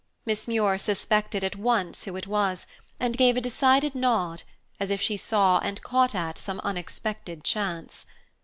Miss 0.25 0.47
Muir 0.47 0.79
suspected 0.79 1.43
at 1.43 1.55
once 1.55 2.05
who 2.05 2.15
it 2.15 2.25
was, 2.25 2.65
and 2.99 3.15
gave 3.15 3.37
a 3.37 3.41
decided 3.41 3.93
nod, 3.93 4.41
as 4.79 4.89
if 4.89 4.99
she 4.99 5.15
saw 5.15 5.59
and 5.59 5.79
caught 5.83 6.15
at 6.15 6.39
some 6.39 6.59
unexpected 6.61 7.43
chance. 7.43 8.07